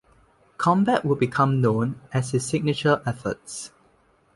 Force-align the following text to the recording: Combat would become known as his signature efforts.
Combat 0.57 1.05
would 1.05 1.19
become 1.19 1.61
known 1.61 2.01
as 2.11 2.31
his 2.31 2.43
signature 2.43 3.03
efforts. 3.05 3.69